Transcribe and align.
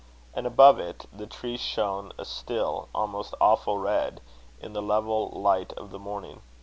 And 0.33 0.47
above 0.47 0.79
it, 0.79 1.05
the 1.13 1.27
tree 1.27 1.57
shone 1.57 2.11
a 2.17 2.25
"still," 2.25 2.89
almost 2.91 3.35
"awful 3.39 3.77
red," 3.77 4.19
in 4.59 4.73
the 4.73 4.81
level 4.81 5.29
light 5.29 5.73
of 5.73 5.91
the 5.91 5.99
morning. 5.99 6.41